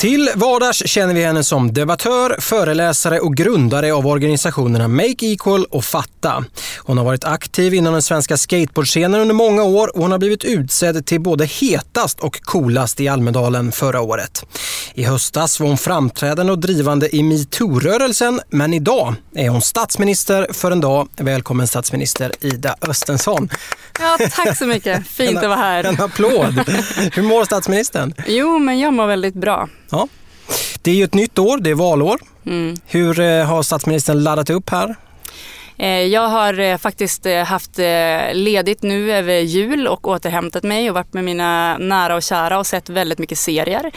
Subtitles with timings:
[0.00, 5.84] Till vardags känner vi henne som debattör, föreläsare och grundare av organisationerna Make Equal och
[5.84, 6.44] Fatta.
[6.78, 10.44] Hon har varit aktiv inom den svenska skateboardscenen under många år och hon har blivit
[10.44, 14.44] utsedd till både hetast och coolast i Almedalen förra året.
[14.94, 20.70] I höstas var hon framträdande och drivande i metoo-rörelsen men idag är hon statsminister för
[20.70, 21.08] en dag.
[21.16, 23.48] Välkommen statsminister Ida Östensson.
[24.00, 25.06] Ja, tack så mycket.
[25.06, 25.84] Fint att vara här.
[25.84, 26.54] En applåd.
[27.12, 28.14] Hur mår statsministern?
[28.26, 29.68] Jo, men jag mår väldigt bra.
[29.90, 30.08] Ja.
[30.82, 32.20] Det är ju ett nytt år, det är valår.
[32.46, 32.76] Mm.
[32.86, 34.96] Hur eh, har statsministern laddat upp här?
[35.80, 37.78] Eh, jag har eh, faktiskt haft
[38.32, 42.66] ledigt nu över jul och återhämtat mig och varit med mina nära och kära och
[42.66, 43.90] sett väldigt mycket serier.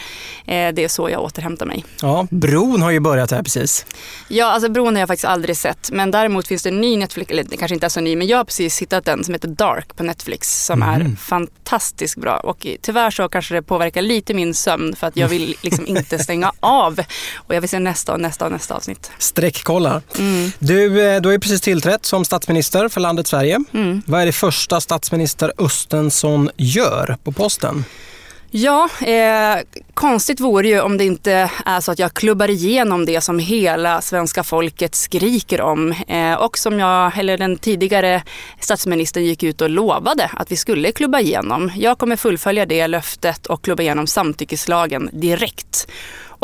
[0.46, 1.84] Det är så jag återhämtar mig.
[2.02, 3.86] Ja, Bron har ju börjat här precis.
[4.28, 5.90] Ja, alltså Bron har jag faktiskt aldrig sett.
[5.92, 8.26] Men däremot finns det en ny Netflix, eller det kanske inte är så ny, men
[8.26, 11.00] jag har precis hittat den som heter Dark på Netflix som mm.
[11.00, 12.36] är fantastiskt bra.
[12.36, 16.18] Och tyvärr så kanske det påverkar lite min sömn för att jag vill liksom inte
[16.18, 17.00] stänga av.
[17.36, 19.10] Och jag vill se nästa och nästa och nästa avsnitt.
[19.18, 20.02] Sträckkolla.
[20.18, 20.52] Mm.
[20.58, 20.88] Du,
[21.20, 23.60] du har ju precis tillträtt som statsminister för landet Sverige.
[23.72, 24.02] Mm.
[24.06, 27.84] Vad är det första statsminister Östensson gör på posten?
[28.50, 29.58] Ja, eh,
[29.94, 34.00] konstigt vore ju om det inte är så att jag klubbar igenom det som hela
[34.00, 38.22] svenska folket skriker om eh, och som jag, eller den tidigare
[38.60, 41.72] statsministern gick ut och lovade att vi skulle klubba igenom.
[41.76, 45.86] Jag kommer fullfölja det löftet och klubba igenom samtyckeslagen direkt.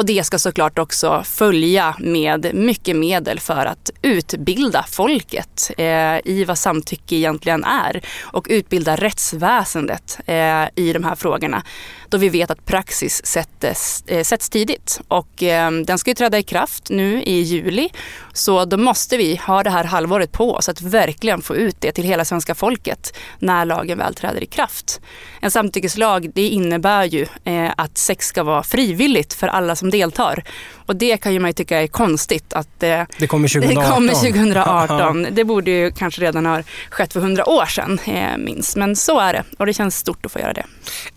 [0.00, 6.44] Och det ska såklart också följa med mycket medel för att utbilda folket eh, i
[6.49, 11.62] vad samtycke egentligen är och utbilda rättsväsendet eh, i de här frågorna.
[12.10, 16.38] Då vi vet att praxis sättes, eh, sätts tidigt och eh, den ska ju träda
[16.38, 17.88] i kraft nu i juli.
[18.32, 21.93] Så då måste vi ha det här halvåret på oss att verkligen få ut det
[21.93, 25.00] till hela svenska folket när lagen väl träder i kraft.
[25.41, 30.44] En samtyckeslag det innebär ju eh, att sex ska vara frivilligt för alla som deltar.
[30.87, 33.84] Och det kan ju man ju tycka är konstigt att eh, det kommer 2018.
[33.84, 35.27] Det, kommer 2018.
[35.31, 38.77] det borde ju kanske redan ha skett för hundra år sedan eh, minst.
[38.77, 40.65] Men så är det och det känns stort att få göra det.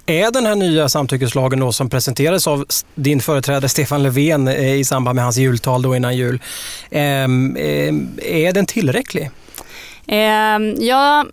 [0.06, 4.84] Är den här nya samtyckeslagen då som presenterades av din företrädare Stefan Löfven eh, i
[4.84, 6.42] samband med hans jultal då innan jul,
[6.92, 9.30] ehm, ehm, är den tillräcklig?
[10.08, 11.28] Ehm, eh, jag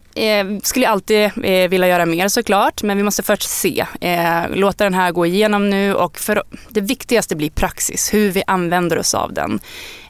[0.62, 3.86] skulle alltid eh, vilja göra mer såklart, men vi måste först se.
[4.50, 8.98] Låta den här gå igenom nu och för, det viktigaste blir praxis, hur vi använder
[8.98, 9.60] oss av den.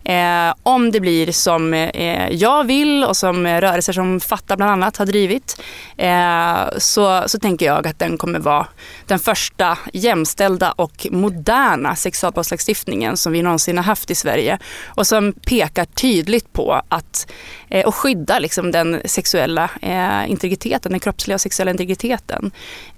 [0.05, 4.97] Eh, om det blir som eh, jag vill och som rörelser som Fatta bland annat
[4.97, 5.63] har drivit
[5.97, 8.67] eh, så, så tänker jag att den kommer vara
[9.07, 15.33] den första jämställda och moderna sexualbrottslagstiftningen som vi någonsin har haft i Sverige och som
[15.33, 17.33] pekar tydligt på att
[17.69, 22.51] eh, och skydda liksom den sexuella eh, integriteten, den kroppsliga och sexuella integriteten.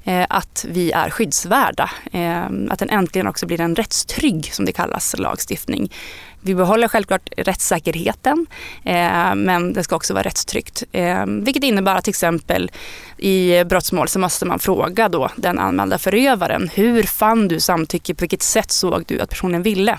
[0.04, 1.90] Eh, att vi är skyddsvärda.
[2.12, 5.93] Eh, att den äntligen också blir en rättstrygg, som det kallas, lagstiftning.
[6.44, 8.47] Vi behåller självklart rättssäkerheten
[8.85, 10.83] eh, men det ska också vara rättstryggt.
[10.93, 12.71] Eh, vilket innebär att till exempel
[13.19, 16.71] i brottsmål så måste man fråga då den anmälda förövaren.
[16.75, 18.15] Hur fann du samtycke?
[18.15, 19.99] På vilket sätt såg du att personen ville?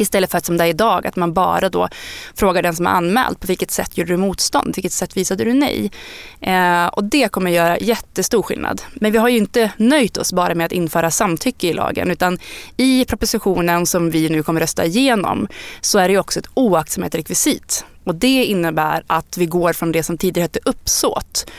[0.00, 1.88] Istället för att som det är idag, att man bara då
[2.34, 5.44] frågar den som har anmält på vilket sätt gjorde du motstånd, på vilket sätt visade
[5.44, 5.90] du nej.
[6.40, 8.82] Eh, och det kommer göra jättestor skillnad.
[8.94, 12.38] Men vi har ju inte nöjt oss bara med att införa samtycke i lagen utan
[12.76, 15.48] i propositionen som vi nu kommer rösta igenom
[15.80, 17.84] så är det också ett oaktsamhetsrekvisit.
[18.04, 21.50] Och det innebär att vi går från det som tidigare hette uppsåt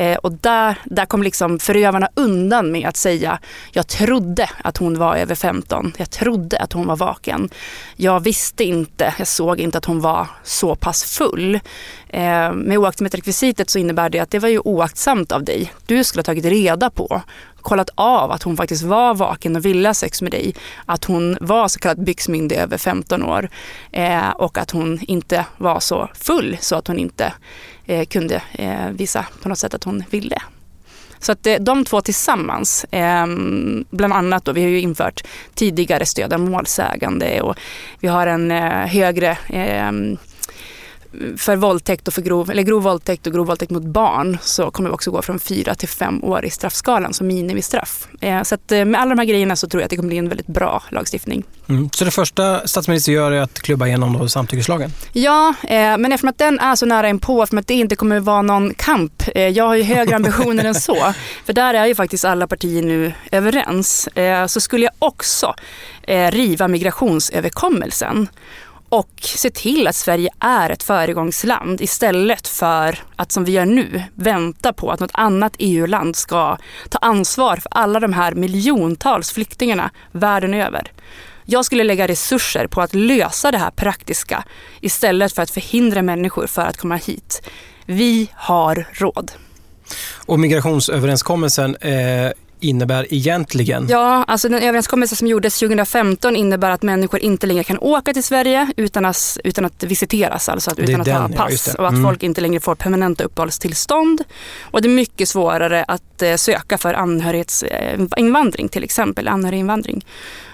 [0.00, 3.38] Eh, och där, där kom liksom förövarna undan med att säga
[3.72, 5.92] jag trodde att hon var över 15.
[5.96, 7.50] Jag trodde att hon var vaken.
[7.96, 11.54] Jag visste inte, jag såg inte att hon var så pass full.
[12.08, 15.72] Eh, med oaktsamhetsrekvisitet så innebär det att det var ju oaktsamt av dig.
[15.86, 17.22] Du skulle ha tagit reda på,
[17.62, 20.54] kollat av att hon faktiskt var vaken och ville ha sex med dig.
[20.86, 23.48] Att hon var så kallat byxmyndig över 15 år
[23.92, 27.32] eh, och att hon inte var så full så att hon inte
[27.90, 30.42] eh, kunde eh, visa på något sätt att hon ville.
[31.18, 35.22] Så att eh, de två tillsammans, ehm, bland annat då, vi har ju infört
[35.54, 37.56] tidigare stöd av målsägande och
[38.00, 40.16] vi har en eh, högre ehm,
[41.36, 44.90] för våldtäkt och för grov, eller grov våldtäkt och grov våldtäkt mot barn så kommer
[44.90, 48.08] vi också gå från fyra till fem år i straffskalan som minimistraff.
[48.20, 50.08] Eh, så att eh, med alla de här grejerna så tror jag att det kommer
[50.08, 51.44] bli en väldigt bra lagstiftning.
[51.68, 51.90] Mm.
[51.90, 54.90] Så det första statsministern gör är att klubba igenom då samtyckeslagen?
[55.12, 58.20] Ja, eh, men eftersom att den är så nära inpå, eftersom att det inte kommer
[58.20, 59.22] vara någon kamp.
[59.34, 61.14] jag har ju högre ambitioner än så.
[61.44, 64.08] För där är ju faktiskt alla partier nu överens.
[64.48, 65.54] så skulle jag också
[66.30, 68.28] riva migrationsöverkommelsen
[68.90, 74.02] och se till att Sverige är ett föregångsland istället för att som vi gör nu
[74.14, 76.56] vänta på att något annat EU-land ska
[76.88, 80.92] ta ansvar för alla de här miljontals flyktingarna världen över.
[81.44, 84.44] Jag skulle lägga resurser på att lösa det här praktiska
[84.80, 87.42] istället för att förhindra människor för att komma hit.
[87.86, 89.32] Vi har råd.
[90.26, 93.86] Och migrationsöverenskommelsen eh, innebär egentligen?
[93.88, 98.24] Ja, alltså den överenskommelse som gjordes 2015 innebär att människor inte längre kan åka till
[98.24, 101.68] Sverige utan att, utan att visiteras, alltså att, utan att den, ha pass.
[101.68, 102.04] Ja, och att mm.
[102.04, 104.24] folk inte längre får permanenta uppehållstillstånd.
[104.60, 110.04] Och det är mycket svårare att eh, söka för anhörighetsinvandring till exempel, anhöriginvandring.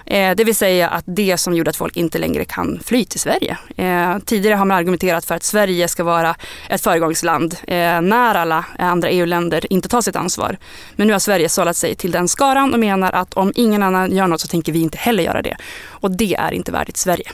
[0.09, 3.19] Eh, det vill säga att det som gjorde att folk inte längre kan fly till
[3.19, 3.57] Sverige.
[3.77, 6.35] Eh, tidigare har man argumenterat för att Sverige ska vara
[6.69, 10.57] ett föregångsland eh, när alla andra EU-länder inte tar sitt ansvar.
[10.95, 14.11] Men nu har Sverige sållat sig till den skaran och menar att om ingen annan
[14.11, 15.57] gör något så tänker vi inte heller göra det.
[15.85, 17.31] Och det är inte värdigt Sverige.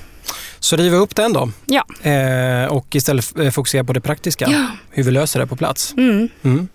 [0.60, 1.50] Så riva upp den då.
[1.66, 2.10] Ja.
[2.10, 4.48] Eh, och istället fokusera på det praktiska.
[4.50, 4.68] Ja.
[4.90, 5.94] Hur vi löser det på plats.
[5.98, 6.30] Mm.
[6.44, 6.68] Mm.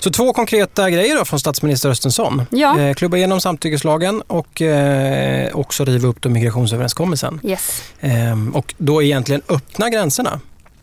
[0.00, 2.42] Så två konkreta grejer då från statsminister Östensson.
[2.50, 2.80] Ja.
[2.80, 7.40] Eh, klubba igenom samtyckeslagen och eh, också riva upp då migrationsöverenskommelsen.
[7.44, 7.82] Yes.
[8.00, 10.40] Eh, och då egentligen öppna gränserna.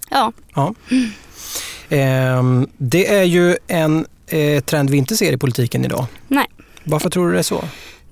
[0.10, 0.32] Ja.
[0.56, 0.74] ja.
[1.90, 2.44] Eh,
[2.78, 6.06] det är ju en eh, trend vi inte ser i politiken idag.
[6.28, 6.46] Nej.
[6.84, 7.64] Varför tror du det är så?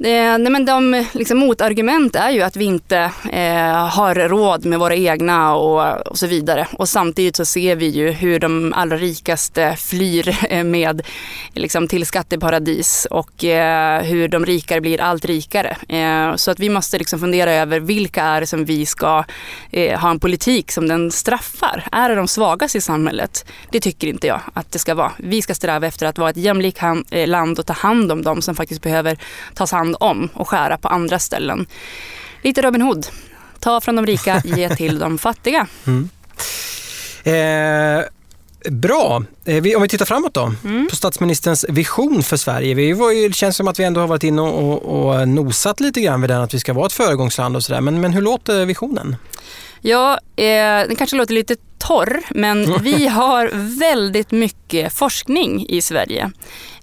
[0.03, 2.97] Eh, nej men de liksom, motargument är ju att vi inte
[3.31, 6.67] eh, har råd med våra egna och, och, så vidare.
[6.71, 11.01] Och samtidigt så ser vi ju hur de allra rikaste flyr eh, med,
[11.53, 15.77] liksom, till skatteparadis och eh, hur de rikare blir allt rikare.
[15.89, 19.23] Eh, så att vi måste liksom fundera över vilka är det som vi ska
[19.71, 21.87] eh, ha en politik som den straffar.
[21.91, 23.45] Är det de svagaste i samhället?
[23.69, 25.11] Det tycker inte jag att det ska vara.
[25.17, 28.41] Vi ska sträva efter att vara ett jämlikt eh, land och ta hand om de
[28.41, 29.17] som faktiskt behöver
[29.53, 31.65] tas hand hand om och skära på andra ställen.
[32.41, 33.07] Lite Robin Hood.
[33.59, 35.67] Ta från de rika, ge till de fattiga.
[35.85, 36.09] Mm.
[37.23, 38.03] Eh,
[38.71, 39.23] bra.
[39.45, 40.87] Eh, om vi tittar framåt då, mm.
[40.89, 42.73] på statsministerns vision för Sverige.
[42.73, 45.79] Vi var ju, det känns som att vi ändå har varit inne och, och nosat
[45.79, 47.81] lite grann vid den, att vi ska vara ett föregångsland och sådär.
[47.81, 49.15] Men, men hur låter visionen?
[49.85, 53.49] Ja, eh, den kanske låter lite torr, men vi har
[53.79, 56.31] väldigt mycket forskning i Sverige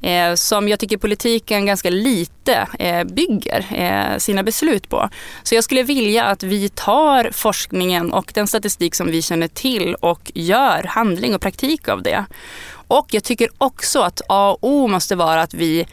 [0.03, 5.09] eh, som jag tycker politiken ganska lite eh, bygger eh, sina beslut på.
[5.43, 9.95] Så jag skulle vilja att vi tar forskningen och den statistik som vi känner till
[9.95, 12.25] och gör handling och praktik av det.
[12.73, 15.87] Och jag tycker också att A och O måste vara att vi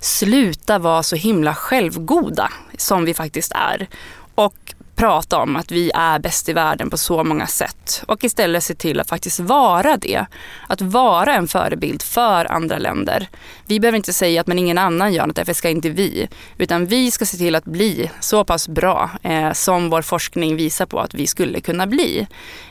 [0.00, 3.88] slutar vara så himla självgoda som vi faktiskt är.
[4.34, 8.64] Och prata om att vi är bäst i världen på så många sätt och istället
[8.64, 10.26] se till att faktiskt vara det.
[10.66, 13.28] Att vara en förebild för andra länder.
[13.66, 16.28] Vi behöver inte säga att men ingen annan gör något, därför ska inte vi.
[16.58, 20.86] Utan vi ska se till att bli så pass bra eh, som vår forskning visar
[20.86, 22.26] på att vi skulle kunna bli.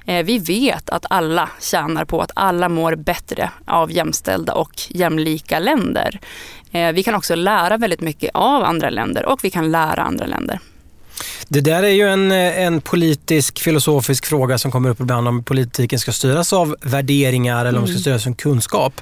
[0.05, 5.59] Eh, vi vet att alla tjänar på att alla mår bättre av jämställda och jämlika
[5.59, 6.19] länder.
[6.71, 10.25] Eh, vi kan också lära väldigt mycket av andra länder och vi kan lära andra
[10.25, 10.59] länder.
[11.47, 15.99] Det där är ju en, en politisk filosofisk fråga som kommer upp ibland om politiken
[15.99, 18.19] ska styras av värderingar eller om den ska mm.
[18.19, 19.01] styras av kunskap.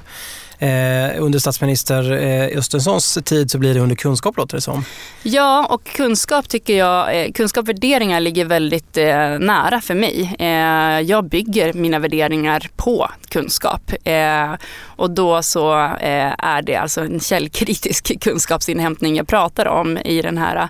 [0.58, 4.84] Eh, under statsminister eh, Östenssons tid så blir det under kunskap låter det som.
[5.22, 10.34] Ja, och kunskap tycker jag, eh, kunskap och värderingar ligger väldigt eh, nära för mig.
[10.38, 13.92] Eh, jag bygger mina värderingar på kunskap.
[14.04, 20.22] Eh, och då så eh, är det alltså en källkritisk kunskapsinhämtning jag pratar om i
[20.22, 20.68] den här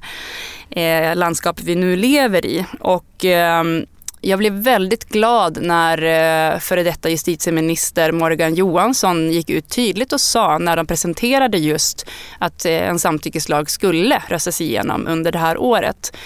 [0.71, 2.64] eh, landskapet vi nu lever i.
[2.81, 3.87] Och ehm,
[4.26, 10.21] jag blev väldigt glad när eh, före detta justitieminister Morgan Johansson gick ut tydligt och
[10.21, 12.06] sa när de presenterade just
[12.38, 16.16] att eh, en samtyckeslag skulle röstas igenom under det här året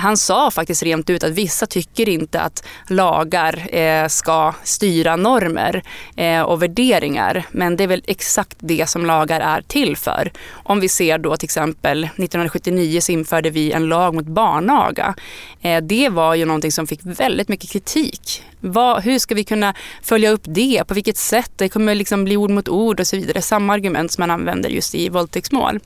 [0.00, 5.82] han sa faktiskt rent ut att vissa tycker inte att lagar eh, ska styra normer
[6.16, 7.46] eh, och värderingar.
[7.50, 10.32] Men det är väl exakt det som lagar är till för.
[10.50, 15.14] Om vi ser då till exempel 1979 så införde vi en lag mot barnaga.
[15.60, 18.42] Eh, det var ju någonting som fick väldigt mycket kritik.
[18.60, 20.84] Vad, hur ska vi kunna följa upp det?
[20.88, 21.52] På vilket sätt?
[21.56, 23.42] Det kommer liksom bli ord mot ord och så vidare.
[23.42, 25.80] Samma argument som man använder just i våldtäktsmål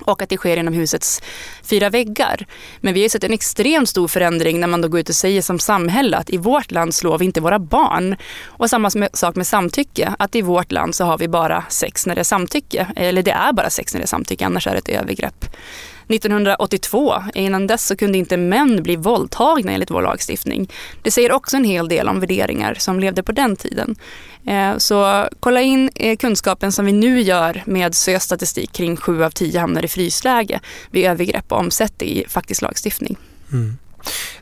[0.00, 1.22] och att det sker inom husets
[1.62, 2.46] fyra väggar.
[2.80, 5.42] Men vi har sett en extremt stor förändring när man då går ut och säger
[5.42, 8.16] som samhälle att i vårt land slår vi inte våra barn.
[8.44, 12.14] Och samma sak med samtycke, att i vårt land så har vi bara sex när
[12.14, 12.86] det är samtycke.
[12.96, 15.44] Eller det är bara sex när det är samtycke, annars är det ett övergrepp.
[16.08, 20.72] 1982, innan dess så kunde inte män bli våldtagna enligt vår lagstiftning.
[21.02, 23.96] Det säger också en hel del om värderingar som levde på den tiden.
[24.46, 29.30] Eh, så kolla in eh, kunskapen som vi nu gör med SÖ-statistik kring 7 av
[29.30, 30.60] 10 hamnar i frysläge
[30.90, 33.16] vid övergrepp och omsätt det i faktisk lagstiftning.
[33.52, 33.76] Mm.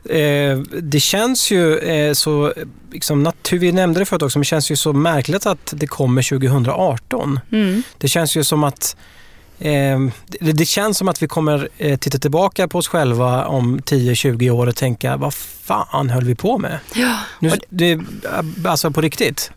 [0.09, 2.53] Eh, det känns ju eh, så,
[2.91, 6.21] liksom, vi nämnde det förut också, men det känns ju så märkligt att det kommer
[6.21, 7.39] 2018.
[7.51, 7.83] Mm.
[7.97, 8.95] Det känns ju som att
[10.39, 14.49] det, det, känns som att vi kommer eh, titta tillbaka på oss själva om 10-20
[14.49, 16.79] år och tänka, vad fan höll vi på med?
[16.95, 17.17] Ja.
[17.39, 17.99] Nu, det,
[18.65, 19.51] alltså på riktigt.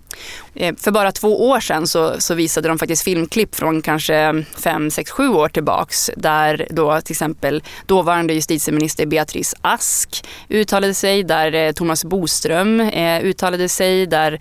[0.59, 4.91] Eh, för bara två år sedan så, så, visade de faktiskt filmklipp från kanske fem,
[4.91, 11.55] sex, sju år tillbaks där då till exempel dåvarande justitieminister Beatrice Ask uttalade sig, där
[11.55, 14.39] eh, Thomas Boström eh, uttalade sig, där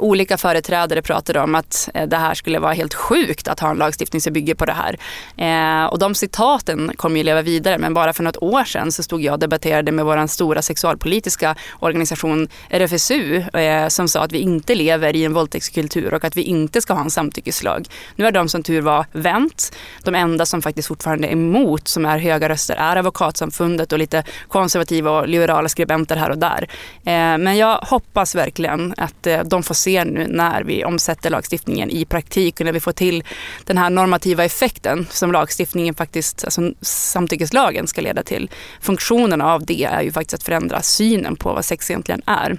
[0.00, 4.20] olika företrädare pratade om att det här skulle vara helt sjukt att ha en lagstiftning
[4.20, 5.88] som bygger på det här.
[5.90, 9.22] Och de citaten kommer ju leva vidare men bara för något år sedan så stod
[9.22, 13.42] jag och debatterade med vår stora sexualpolitiska organisation RFSU
[13.88, 17.00] som sa att vi inte lever i en våldtäktskultur och att vi inte ska ha
[17.00, 17.86] en samtyckeslag.
[18.16, 19.76] Nu har de som tur var vänt.
[20.02, 24.24] De enda som faktiskt fortfarande är emot, som är höga röster, är advokatsamfundet och lite
[24.48, 26.68] konservativa och liberala skribenter här och där.
[27.04, 31.90] Eh, men jag hoppas verkligen att eh, de får se nu när vi omsätter lagstiftningen
[31.90, 33.24] i praktik och när vi får till
[33.64, 38.50] den här normativa effekten som lagstiftningen faktiskt, alltså samtyckeslagen ska leda till.
[38.80, 42.58] Funktionen av det är ju faktiskt att förändra synen på vad sex egentligen är.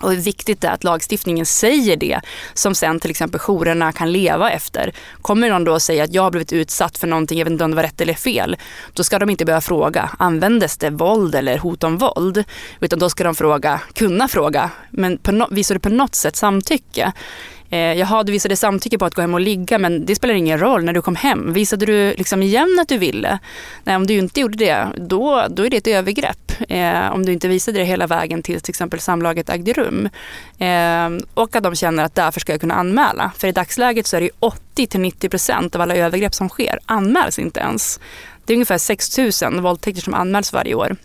[0.00, 2.20] Och hur viktigt det är att lagstiftningen säger det
[2.54, 4.92] som sen till exempel jourerna kan leva efter.
[5.22, 7.64] Kommer någon då och säger att jag har blivit utsatt för någonting, jag vet inte
[7.64, 8.56] om det var rätt eller fel.
[8.92, 12.44] Då ska de inte behöva fråga, användes det våld eller hot om våld?
[12.80, 16.36] Utan då ska de fråga, kunna fråga, men på no visar du på något sätt
[16.36, 17.12] samtycke?
[17.70, 20.58] Eh, jaha, du visade samtycke på att gå hem och ligga men det spelar ingen
[20.58, 21.52] roll när du kom hem.
[21.52, 23.38] Visade du liksom igen att du ville?
[23.84, 26.52] Nej, om du inte gjorde det, då, då är det ett övergrepp.
[26.68, 30.08] Eh, om du inte visade det hela vägen till till exempel samlaget ägde rum.
[30.58, 33.32] Eh, och att de känner att därför ska jag kunna anmäla.
[33.36, 34.30] För i dagsläget så är det
[34.76, 38.00] 80-90% av alla övergrepp som sker anmäls inte ens.
[38.44, 40.96] Det är ungefär 6 000 våldtäkter som anmäls varje år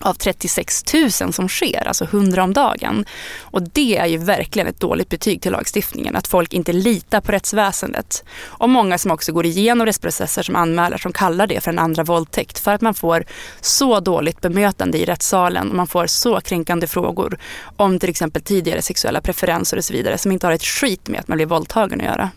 [0.00, 0.84] av 36
[1.20, 3.04] 000 som sker, alltså 100 om dagen.
[3.40, 7.32] Och det är ju verkligen ett dåligt betyg till lagstiftningen, att folk inte litar på
[7.32, 8.24] rättsväsendet.
[8.42, 12.04] Och många som också går igenom rättsprocesser som anmäler som kallar det för en andra
[12.04, 13.24] våldtäkt för att man får
[13.60, 17.38] så dåligt bemötande i rättssalen och man får så kränkande frågor
[17.76, 21.20] om till exempel tidigare sexuella preferenser och så vidare som inte har ett skit med
[21.20, 22.30] att man blir våldtagen att göra.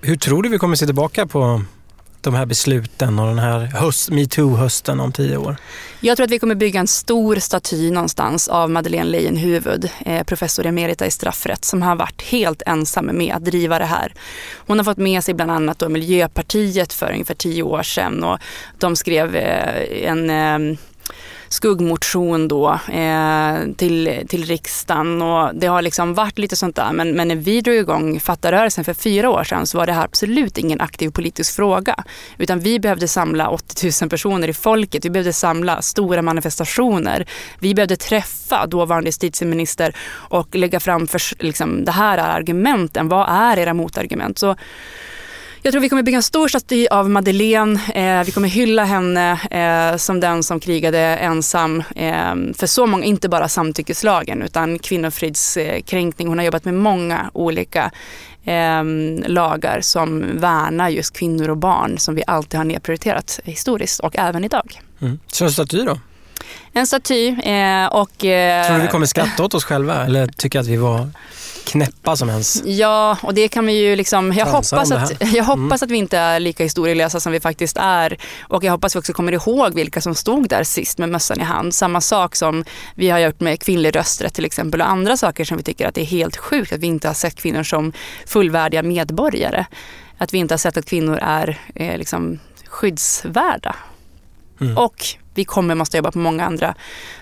[0.00, 1.62] Hur tror du vi kommer se tillbaka på
[2.20, 5.56] de här besluten och den här höst, metoo-hösten om tio år?
[6.00, 10.66] Jag tror att vi kommer bygga en stor staty någonstans av Madeleine Leijonhufvud, eh, professor
[10.66, 14.12] emerita i straffrätt, som har varit helt ensam med att driva det här.
[14.66, 18.38] Hon har fått med sig bland annat då Miljöpartiet för ungefär tio år sedan och
[18.78, 20.78] de skrev eh, en eh,
[21.48, 26.92] skuggmotion då eh, till, till riksdagen och det har liksom varit lite sånt där.
[26.92, 30.04] Men, men när vi drog igång Fattarörelsen för fyra år sedan så var det här
[30.04, 32.04] absolut ingen aktiv politisk fråga.
[32.38, 35.04] Utan vi behövde samla 80 000 personer i folket.
[35.04, 37.26] Vi behövde samla stora manifestationer.
[37.58, 43.08] Vi behövde träffa dåvarande justitieminister och lägga fram för, liksom, det här är argumenten.
[43.08, 44.38] Vad är era motargument?
[44.38, 44.56] Så
[45.66, 47.80] jag tror vi kommer bygga en stor staty av Madeleine.
[47.94, 53.04] Eh, vi kommer hylla henne eh, som den som krigade ensam eh, för så många,
[53.04, 56.28] inte bara samtyckeslagen utan kvinnofridskränkning.
[56.28, 57.90] Hon har jobbat med många olika
[58.44, 58.84] eh,
[59.26, 64.44] lagar som värnar just kvinnor och barn som vi alltid har nedprioriterat historiskt och även
[64.44, 64.80] idag.
[65.00, 65.18] Mm.
[65.26, 66.00] Så en staty då?
[66.72, 68.24] En staty eh, och...
[68.24, 71.08] Eh, tror du vi kommer skratta åt oss själva eller tycka att vi var
[71.66, 72.62] knäppa som ens...
[72.64, 74.32] Ja, och det kan vi ju liksom...
[74.32, 75.72] Jag hoppas, att, jag hoppas Mm.
[75.72, 78.18] att vi inte är lika historielösa som vi faktiskt är.
[78.40, 81.44] Och jag hoppas vi också kommer ihåg vilka som stod där sist med mössan i
[81.44, 81.74] hand.
[81.74, 85.56] Samma sak som vi har gjort med kvinnlig rösträtt till exempel och andra saker som
[85.56, 87.92] vi tycker att det är helt sjukt att vi inte har sett kvinnor som
[88.26, 89.66] fullvärdiga medborgare.
[90.18, 93.76] Att vi inte har sett att kvinnor är eh, liksom skyddsvärda.
[94.60, 94.78] Mm.
[94.78, 96.74] Och vi kommer måste jobba på många andra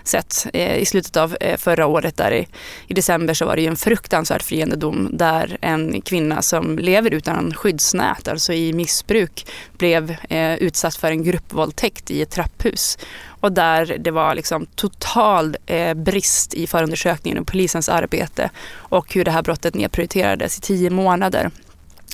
[0.03, 0.47] sätt.
[0.53, 2.47] Eh, I slutet av eh, förra året, där i,
[2.87, 7.53] i december, så var det ju en fruktansvärd friendedom där en kvinna som lever utan
[7.53, 12.97] skyddsnät, alltså i missbruk, blev eh, utsatt för en gruppvåldtäkt i ett trapphus.
[13.27, 19.25] Och där det var liksom total eh, brist i förundersökningen och polisens arbete och hur
[19.25, 21.51] det här brottet nedprioriterades i tio månader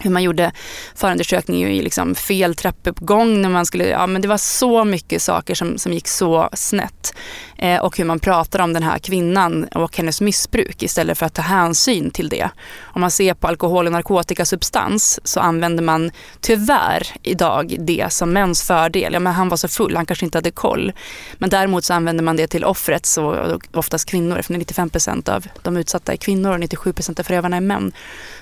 [0.03, 0.51] hur man gjorde
[0.95, 5.55] förundersökning i liksom fel trappuppgång när man skulle, ja men det var så mycket saker
[5.55, 7.13] som, som gick så snett.
[7.61, 11.33] Eh, och hur man pratar om den här kvinnan och hennes missbruk istället för att
[11.33, 12.49] ta hänsyn till det.
[12.81, 18.63] Om man ser på alkohol och narkotikasubstans så använder man tyvärr idag det som mäns
[18.63, 19.13] fördel.
[19.13, 20.91] Ja men han var så full, han kanske inte hade koll.
[21.37, 25.47] Men däremot så använder man det till offret, så oftast kvinnor, eftersom 95 procent av
[25.61, 27.91] de utsatta är kvinnor och 97 procent av förövarna är män.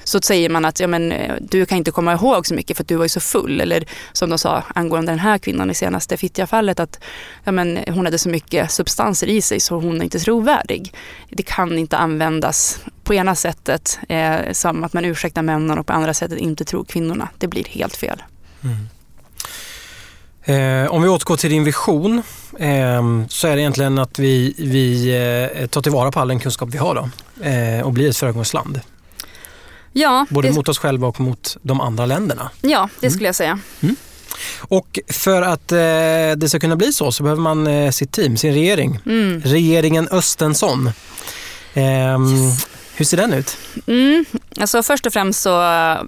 [0.03, 2.83] Så säger man att ja, men, eh, du kan inte komma ihåg så mycket för
[2.83, 3.61] att du var ju så full.
[3.61, 6.99] Eller som de sa angående den här kvinnan i senaste Fittja-fallet att
[7.43, 10.93] ja, men, hon hade så mycket substans substanser i sig så hon är inte trovärdig.
[11.29, 15.93] Det kan inte användas på ena sättet eh, som att man ursäktar männen och på
[15.93, 17.29] andra sättet inte tror kvinnorna.
[17.37, 18.21] Det blir helt fel.
[20.43, 22.23] Eh, om vi återgår till din vision
[22.59, 25.09] eh, så är det egentligen att vi, vi
[25.61, 27.09] eh, tar tillvara på all den kunskap vi har då,
[27.49, 28.79] eh, och blir ett föregångsland.
[29.93, 32.49] Ja, Både det, mot oss själva och mot de andra länderna.
[32.61, 33.59] ja, det skulle jag säga.
[34.59, 35.77] Och för att eh,
[36.37, 38.99] det ska kunna bli så så behöver man eh, sitt team, sin regering.
[39.05, 39.41] Mm.
[39.45, 40.91] Regeringen Östensson.
[41.73, 42.51] Ehm,
[42.95, 43.57] Hur ser den ut?
[43.87, 44.25] Mm.
[44.59, 45.63] Alltså först och främst så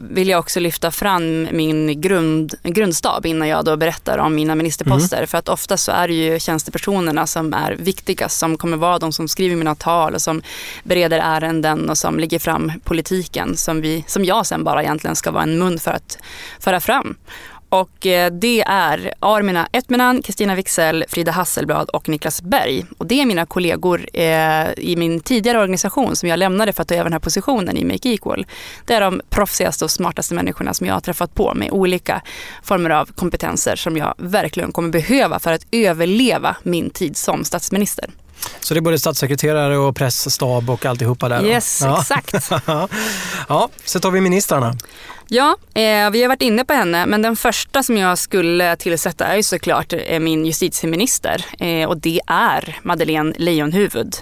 [0.09, 5.25] vill jag också lyfta fram min grund, grundstab innan jag då berättar om mina ministerposter.
[5.25, 9.13] För att ofta så är det ju tjänstepersonerna som är viktigast, som kommer vara de
[9.13, 10.41] som skriver mina tal och som
[10.83, 15.31] bereder ärenden och som lägger fram politiken som, vi, som jag sen bara egentligen ska
[15.31, 16.17] vara en mun för att
[16.59, 17.15] föra fram.
[17.71, 22.85] Och eh, det är Armina Etmenan, Kristina Wixell, Frida Hasselblad och Niklas Berg.
[22.97, 26.87] Och det är mina kollegor eh, i min tidigare organisation som jag lämnade för att
[26.87, 28.45] ta över den här positionen i Make Equal.
[28.85, 32.21] Det är de proffsigaste och smartaste människorna som jag har träffat på med olika
[32.63, 38.09] former av kompetenser som jag verkligen kommer behöva för att överleva min tid som statsminister.
[38.59, 41.45] Så det är både statssekreterare och pressstab och alltihopa där?
[41.45, 41.99] Yes, ja.
[42.01, 42.51] exakt.
[43.49, 44.75] ja, så tar vi ministrarna.
[45.27, 49.25] Ja, eh, vi har varit inne på henne, men den första som jag skulle tillsätta
[49.25, 54.15] är ju såklart eh, min justitieminister eh, och det är Madeleine Leijonhufvud.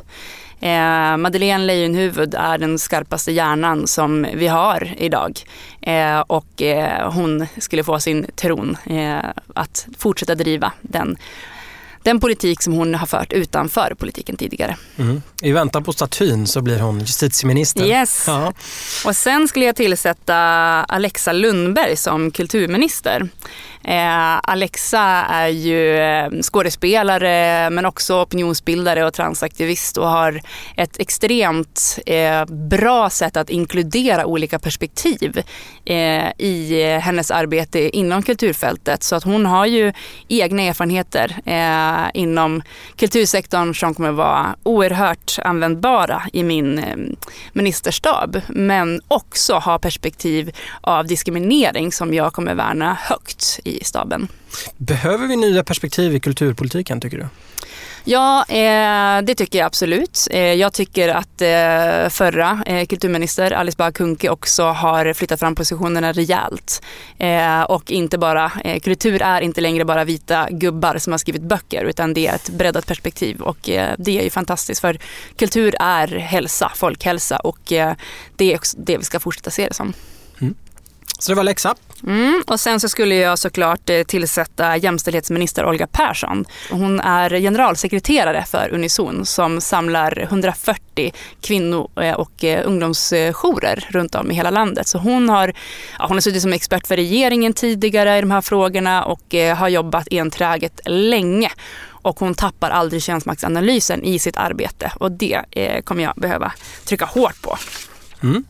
[0.62, 5.40] Eh, Madeleine Leijonhufvud är den skarpaste hjärnan som vi har idag
[5.82, 11.18] eh, och eh, hon skulle få sin tron eh, att fortsätta driva den,
[12.04, 14.78] den politik som hon har fört utanför politiken tidigare.
[14.98, 15.22] Mm.
[15.42, 17.86] I väntan på statyn så blir hon justitieminister.
[17.86, 18.24] Yes.
[18.28, 18.54] Ja.
[19.06, 20.36] Och sen skulle jag tillsätta
[20.84, 23.30] Alexa Lundberg som kulturminister.
[23.84, 30.42] Eh, Alexa är ju eh, skådespelare men också opinionsbildare och transaktivist och har
[30.76, 35.44] ett extremt eh, bra sätt att inkludera olika perspektiv
[35.86, 39.04] eh, i hennes arbete inom kulturfältet.
[39.04, 39.94] Så att hon har ju
[40.28, 42.62] egna erfarenheter eh, inom
[42.96, 46.96] kultursektorn som kommer vara oerhört användbara i min eh,
[47.54, 48.42] ministerstab.
[48.48, 54.28] Men också ha perspektiv av diskriminering som jag kommer värna högt i staben.
[54.78, 57.26] Behöver vi nya perspektiv i kulturpolitiken tycker du?
[58.04, 60.28] Ja, eh, det tycker jag absolut.
[60.32, 66.12] Eh, jag tycker att eh, förra kulturminister Alice Bah Kuhnke också har flyttat fram positionerna
[66.12, 66.82] rejält.
[67.68, 68.52] Och inte bara,
[68.84, 72.50] kultur är inte längre bara vita gubbar som har skrivit böcker utan det är ett
[72.50, 73.58] breddat perspektiv och
[73.98, 75.00] det är ju fantastiskt för
[75.36, 77.60] kultur är hälsa, folkhälsa och
[78.36, 79.94] det är också det vi ska fortsätta se det som.
[81.20, 81.76] Så det var läxa.
[82.08, 86.46] Mm, och sen så skulle jag såklart eh, tillsätta jämställdhetsminister Olga Persson.
[86.72, 94.32] Hon är generalsekreterare för Unison som samlar 140 kvinno eh, och eh, ungdomsjourer runt om
[94.32, 94.88] i hela landet.
[94.88, 95.54] Så hon har,
[96.00, 99.68] ja, hon har suttit som expert för regeringen tidigare i de här frågorna och har
[99.68, 101.52] jobbat enträget länge.
[102.02, 106.52] Och hon tappar aldrig könsmaktsanalysen i sitt arbete och det eh, kommer jag behöva
[106.86, 107.58] trycka hårt på.
[108.24, 108.44] Mm.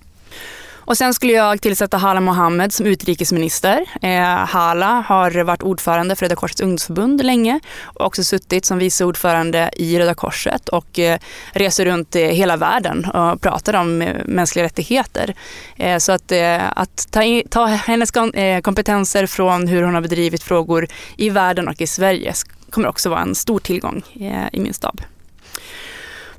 [0.89, 3.85] Och sen skulle jag tillsätta Hala Mohammed som utrikesminister.
[4.01, 9.05] Eh, Hala har varit ordförande för Röda Korsets ungdomsförbund länge och också suttit som vice
[9.05, 11.19] ordförande i Röda Korset och eh,
[11.51, 15.33] reser runt i hela världen och pratar om eh, mänskliga rättigheter.
[15.75, 20.01] Eh, så att, eh, att ta, in, ta hennes eh, kompetenser från hur hon har
[20.01, 22.33] bedrivit frågor i världen och i Sverige
[22.69, 25.01] kommer också vara en stor tillgång eh, i min stab.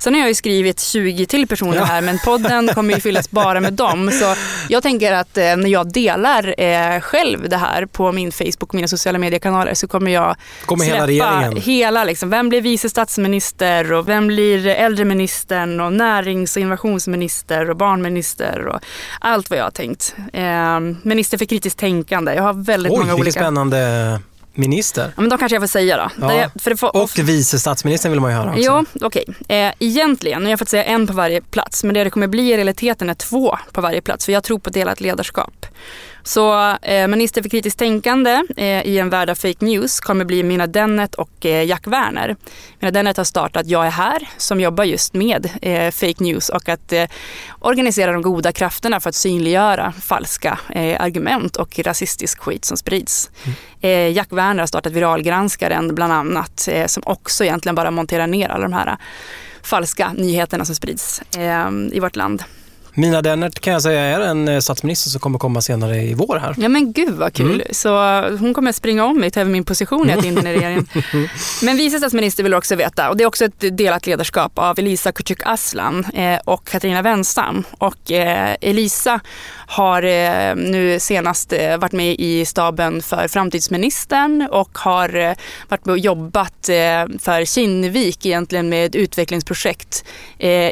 [0.01, 1.83] Sen har jag ju skrivit 20 till personer ja.
[1.83, 4.11] här men podden kommer ju fyllas bara med dem.
[4.11, 4.35] Så
[4.69, 8.75] jag tänker att eh, när jag delar eh, själv det här på min Facebook och
[8.75, 10.35] mina sociala mediekanaler så kommer jag
[10.65, 16.55] kommer släppa hela, hela liksom, vem blir vice statsminister och vem blir äldreministern och närings
[16.55, 18.79] och innovationsminister och barnminister och
[19.19, 20.15] allt vad jag har tänkt.
[20.33, 22.33] Eh, minister för kritiskt tänkande.
[22.33, 23.31] Jag har väldigt Oj, många olika.
[23.31, 24.19] spännande
[24.53, 25.13] minister.
[25.15, 26.09] Ja, men då kanske jag får säga då.
[26.21, 26.27] Ja.
[26.27, 28.61] Det, för det får, och vice statsministern vill man ju höra också.
[28.61, 29.25] Jo, okej.
[29.27, 29.57] Okay.
[29.57, 32.27] Eh, egentligen, nu har jag fått säga en på varje plats, men det det kommer
[32.27, 35.65] bli i realiteten är två på varje plats, för jag tror på delat ledarskap.
[36.23, 40.43] Så eh, minister för kritiskt tänkande eh, i en värld av fake news kommer bli
[40.43, 42.35] Mina Dennett och eh, Jack Werner.
[42.79, 46.69] Mina Dennett har startat Jag är här som jobbar just med eh, fake news och
[46.69, 47.05] att eh,
[47.59, 53.29] organisera de goda krafterna för att synliggöra falska eh, argument och rasistisk skit som sprids.
[53.43, 54.13] Mm.
[54.13, 58.73] Jack Werner har startat Viralgranskaren bland annat som också egentligen bara monterar ner alla de
[58.73, 58.97] här
[59.63, 61.21] falska nyheterna som sprids
[61.91, 62.43] i vårt land.
[62.93, 66.39] Mina Dennert kan jag säga är en eh, statsminister som kommer komma senare i vår
[66.39, 66.55] här.
[66.57, 67.53] Ja men gud vad kul.
[67.53, 67.67] Mm.
[67.71, 67.89] Så
[68.39, 70.87] hon kommer springa om mig ta över min position när jag in i regeringen.
[71.63, 75.11] men vice statsminister vill också veta och det är också ett delat ledarskap av Elisa
[75.11, 77.63] Kucuk Aslan eh, och Katarina Wenstam.
[77.77, 79.19] Och eh, Elisa
[79.67, 80.01] har
[80.55, 85.35] nu senast varit med i staben för framtidsministern och har
[85.69, 86.69] varit med och jobbat
[87.19, 90.05] för Kinnevik egentligen med utvecklingsprojekt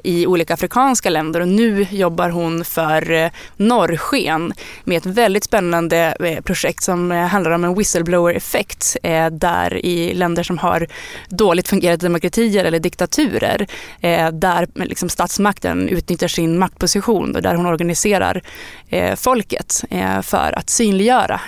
[0.04, 6.16] i olika afrikanska länder och nu jobbar hon för eh, Norrsken med ett väldigt spännande
[6.20, 8.98] eh, projekt som eh, handlar om en whistleblower-effekt
[9.32, 10.88] där i länder som har
[11.30, 13.68] dåligt fungerande demokratier eller diktaturer
[14.32, 18.42] där liksom statsmakten utnyttjar sin maktposition och där hon organiserar
[19.16, 19.84] folket
[20.24, 21.42] för att synliggöra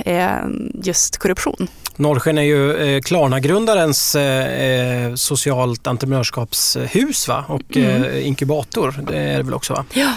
[0.83, 1.67] just korruption.
[2.01, 7.45] Norrsken är ju eh, Klarna-grundarens eh, socialt entreprenörskapshus va?
[7.47, 8.03] och mm.
[8.03, 8.95] eh, inkubator.
[9.07, 9.73] Det är det väl också?
[9.73, 9.85] Va?
[9.93, 10.13] Ja.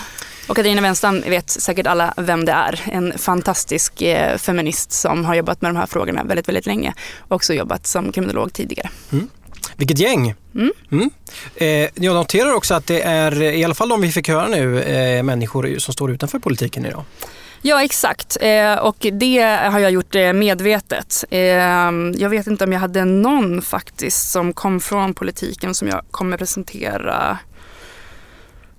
[0.48, 2.80] Och Katarina Wenstam vet säkert alla vem det är.
[2.85, 6.94] En fantastisk eh, feminist som har jobbat med de här frågorna väldigt, väldigt länge.
[7.18, 8.90] Och också jobbat som kriminolog tidigare.
[9.12, 9.28] Mm.
[9.76, 10.35] Vilket gäng!
[10.54, 10.72] Mm.
[10.92, 11.11] Mm.
[11.57, 14.83] Eh, jag noterar också att det är, i alla fall de vi fick höra nu,
[14.83, 17.04] eh, människor som står utanför politiken idag.
[17.62, 21.24] Ja exakt eh, och det har jag gjort eh, medvetet.
[21.30, 21.40] Eh,
[22.16, 26.37] jag vet inte om jag hade någon faktiskt som kom från politiken som jag kommer
[26.37, 27.38] presentera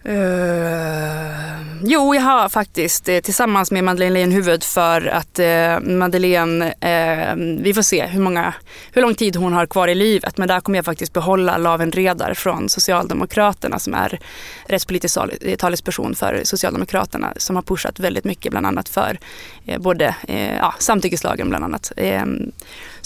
[0.07, 1.45] Uh,
[1.83, 7.73] jo, jag har faktiskt eh, tillsammans med Madeleine Leijonhufvud för att eh, Madeleine, eh, vi
[7.73, 8.53] får se hur, många,
[8.91, 10.37] hur lång tid hon har kvar i livet.
[10.37, 14.19] Men där kommer jag faktiskt behålla Laven Redar från Socialdemokraterna som är
[14.67, 19.19] rättspolitisk eh, talesperson för Socialdemokraterna som har pushat väldigt mycket bland annat för
[19.65, 21.91] eh, både eh, ja, samtyckeslagen bland annat.
[21.97, 22.51] Ehm,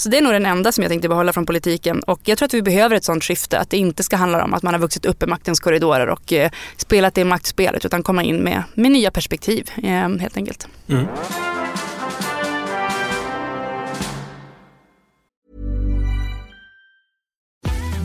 [0.00, 2.46] så det är nog den enda som jag tänkte behålla från politiken och jag tror
[2.46, 4.80] att vi behöver ett sånt skifte att det inte ska handla om att man har
[4.80, 8.92] vuxit upp i maktens korridorer och eh, spelat det maktspelet utan komma in med, med
[8.92, 10.68] nya perspektiv eh, helt enkelt.
[10.88, 11.06] Mm.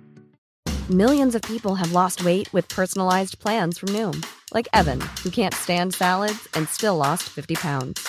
[0.90, 5.54] Millions of people have lost weight with personalized plans from Noom, like Evan, who can't
[5.54, 8.08] stand salads and still lost 50 pounds.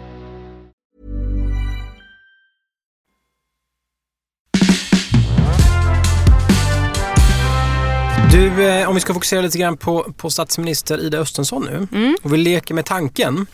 [8.31, 11.87] Du, eh, om vi ska fokusera lite grann på, på statsminister Ida Östensson nu.
[11.99, 12.15] Mm.
[12.23, 13.45] Och vi leker med tanken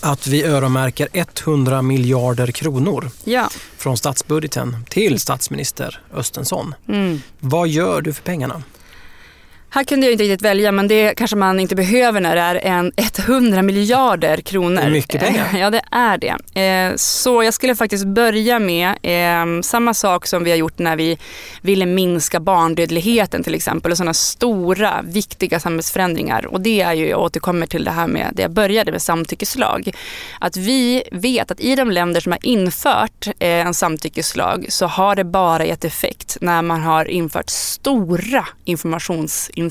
[0.00, 3.50] att vi öronmärker 100 miljarder kronor Ja.
[3.76, 6.74] från statsbudgeten till statsminister Östensson.
[6.88, 7.20] Mm.
[7.40, 8.62] Vad gör du för pengarna?
[9.78, 12.54] Här kunde jag inte riktigt välja men det kanske man inte behöver när det är
[12.54, 14.80] en 100 miljarder kronor.
[14.80, 15.48] Det är mycket pengar.
[15.54, 16.60] Eh, Ja det är det.
[16.60, 20.96] Eh, Så jag skulle faktiskt börja med eh, samma sak som vi har gjort när
[20.96, 21.18] vi
[21.62, 26.46] ville minska barndödligheten till exempel och sådana stora viktiga samhällsförändringar.
[26.46, 29.90] Och det är ju, jag återkommer till det här med det jag började med samtyckeslag.
[30.40, 35.16] Att vi vet att i de länder som har infört eh, en samtyckeslag så har
[35.16, 39.67] det bara gett effekt när man har infört stora informationsinsatser.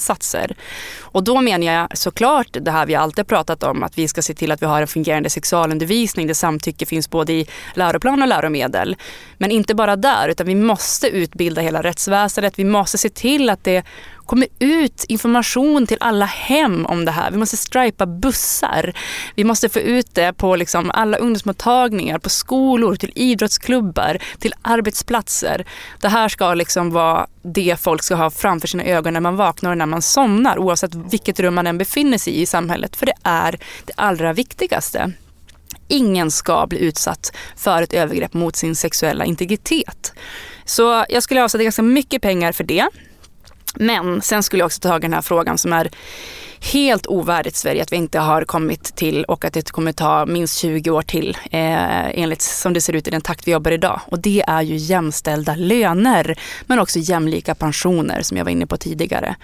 [1.00, 4.34] Och då menar jag såklart det här vi alltid pratat om att vi ska se
[4.34, 8.96] till att vi har en fungerande sexualundervisning där samtycke finns både i läroplan och läromedel.
[9.38, 12.60] Men inte bara där utan vi måste utbilda hela rättsväsendet.
[12.60, 13.84] Vi måste se till att det
[14.28, 17.32] kommer ut information till alla hem om det här.
[17.32, 18.94] Vi måste stripa bussar.
[19.36, 25.66] Vi måste få ut det på liksom alla ungdomsmottagningar, på skolor, till idrottsklubbar, till arbetsplatser.
[26.02, 29.72] Det här ska liksom vara det folk ska ha framför sina ögon när man vaknar
[29.72, 32.96] och när man somnar oavsett vilket rum man än befinner sig i i samhället.
[32.96, 35.12] För det är det allra viktigaste.
[35.88, 40.14] Ingen ska bli utsatt för ett övergrepp mot sin sexuella integritet.
[40.66, 42.88] Så jag skulle avsätta ganska mycket pengar för det.
[43.76, 45.90] Men sen skulle jag också ta tag i den här frågan som är
[46.60, 50.58] helt ovärdigt Sverige att vi inte har kommit till och att det kommer ta minst
[50.58, 54.02] 20 år till eh, enligt som det ser ut i den takt vi jobbar idag.
[54.06, 58.78] Och det är ju jämställda löner men också jämlika pensioner som jag var inne på
[58.78, 59.36] tidigare.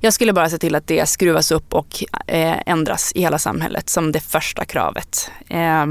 [0.00, 3.88] Jag skulle bara se till att det skruvas upp och eh, ändras i hela samhället
[3.88, 5.30] som det första kravet.
[5.48, 5.86] Eh,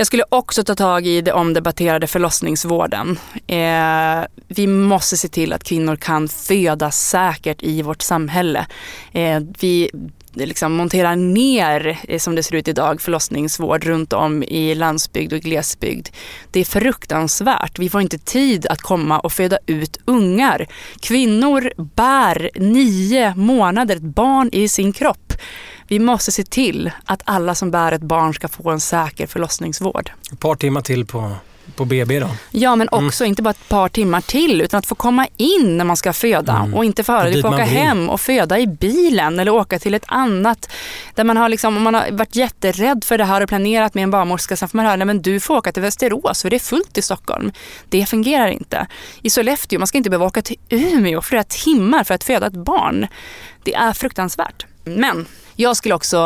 [0.00, 3.18] jag skulle också ta tag i det omdebatterade förlossningsvården.
[3.46, 8.66] Eh, vi måste se till att kvinnor kan föda säkert i vårt samhälle.
[9.12, 9.90] Eh, vi
[10.32, 15.40] liksom monterar ner, eh, som det ser ut idag, förlossningsvård runt om i landsbygd och
[15.40, 16.08] glesbygd.
[16.50, 17.78] Det är fruktansvärt.
[17.78, 20.66] Vi får inte tid att komma och föda ut ungar.
[21.00, 25.32] Kvinnor bär nio månader ett barn i sin kropp.
[25.90, 30.10] Vi måste se till att alla som bär ett barn ska få en säker förlossningsvård.
[30.32, 31.32] Ett par timmar till på,
[31.76, 32.28] på BB då.
[32.50, 33.06] Ja, men Mm.
[33.06, 36.12] också inte bara ett par timmar till utan att få komma in när man ska
[36.12, 36.74] föda Mm.
[36.74, 39.94] och inte få Och att får åka hem och föda i bilen eller åka till
[39.94, 40.70] ett annat
[41.14, 44.02] där man har, liksom, om man har varit jätterädd för det här och planerat med
[44.04, 46.56] en barnmorska sen får man höra nej men du får åka till Västerås för det
[46.56, 47.52] är fullt i Stockholm.
[47.88, 48.86] Det fungerar inte.
[49.22, 52.52] I Sollefteå, man ska inte behöva åka till Umeå flera timmar för att föda ett
[52.64, 53.06] barn.
[53.64, 54.66] Det är fruktansvärt.
[54.84, 55.26] Men
[55.60, 56.16] jag skulle också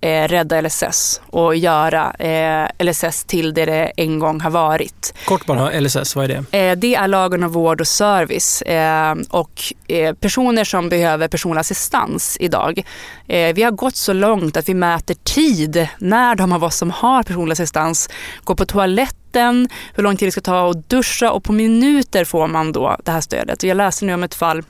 [0.00, 5.14] eh, rädda LSS och göra eh, LSS till det det en gång har varit.
[5.26, 6.58] Kort bara, LSS, vad är det?
[6.58, 11.60] Eh, det är lagen om vård och service eh, och eh, personer som behöver personlig
[11.60, 12.86] assistans idag.
[13.28, 16.90] Eh, vi har gått så långt att vi mäter tid när de av oss som
[16.90, 18.08] har personlig assistans
[18.44, 22.46] går på toaletten, hur lång tid det ska ta att duscha och på minuter får
[22.46, 23.62] man då det här stödet.
[23.62, 24.62] Och jag läste nu om ett fall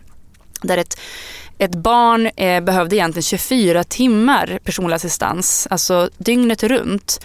[0.62, 1.00] där ett
[1.58, 7.20] ett barn eh, behövde egentligen 24 timmar personlig assistans, alltså dygnet runt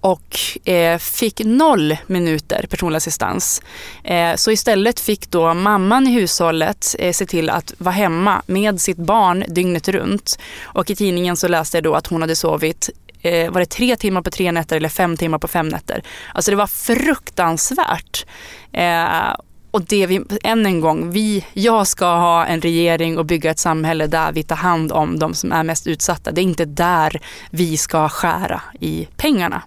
[0.00, 3.62] och eh, fick noll minuter personlig assistans.
[4.04, 8.80] Eh, så istället fick då mamman i hushållet eh, se till att vara hemma med
[8.80, 10.38] sitt barn dygnet runt.
[10.62, 12.90] Och i tidningen så läste jag då att hon hade sovit
[13.22, 16.02] eh, var det tre timmar på tre nätter eller fem timmar på fem nätter.
[16.34, 18.26] Alltså det var fruktansvärt.
[18.72, 19.34] Eh,
[19.74, 23.58] och det vi, än en gång, vi, jag ska ha en regering och bygga ett
[23.58, 26.32] samhälle där vi tar hand om de som är mest utsatta.
[26.32, 29.62] Det är inte där vi ska skära i pengarna.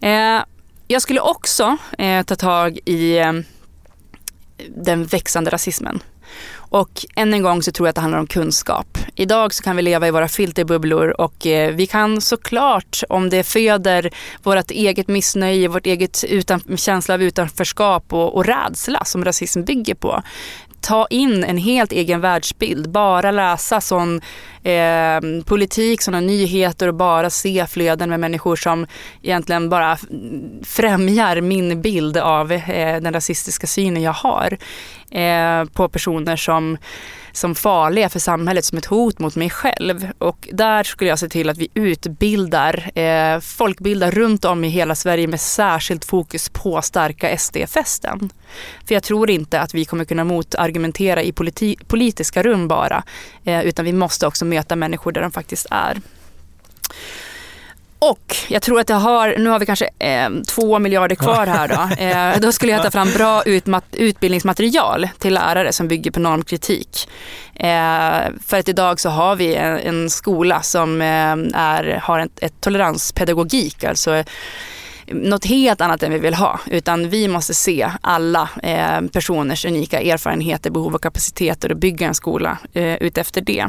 [0.00, 0.42] Eh,
[0.86, 3.32] jag skulle också eh, ta tag i eh,
[4.68, 6.00] den växande rasismen.
[6.70, 8.98] Och än en gång så tror jag att det handlar om kunskap.
[9.14, 13.42] Idag så kan vi leva i våra filterbubblor och eh, vi kan såklart, om det
[13.42, 14.10] föder
[14.42, 19.94] vårt eget missnöje, vårt eget utan, känsla av utanförskap och, och rädsla som rasism bygger
[19.94, 20.22] på,
[20.80, 24.20] ta in en helt egen världsbild, bara läsa sån
[24.62, 28.86] eh, politik, sådana nyheter och bara se flöden med människor som
[29.22, 29.98] egentligen bara
[30.62, 34.58] främjar min bild av eh, den rasistiska synen jag har
[35.10, 36.78] eh, på personer som
[37.32, 40.08] som farliga för samhället, som ett hot mot mig själv.
[40.18, 44.94] Och där skulle jag se till att vi utbildar, eh, folkbildar runt om i hela
[44.94, 48.30] Sverige med särskilt fokus på starka SD-fästen.
[48.86, 53.02] För jag tror inte att vi kommer kunna motargumentera i politi politiska rum bara,
[53.44, 56.00] eh, utan vi måste också möta människor där de faktiskt är.
[57.98, 61.68] Och jag tror att jag har, nu har vi kanske eh, två miljarder kvar här
[61.68, 61.74] då.
[62.08, 67.08] Eh, då skulle jag ta fram bra utmat, utbildningsmaterial till lärare som bygger på normkritik.
[67.54, 72.38] Eh, för att idag så har vi en, en skola som eh, är, har ett,
[72.42, 74.24] ett toleranspedagogik, alltså
[75.12, 76.60] något helt annat än vi vill ha.
[76.66, 82.14] Utan vi måste se alla eh, personers unika erfarenheter, behov och kapaciteter och bygga en
[82.14, 83.66] skola eh, utefter det.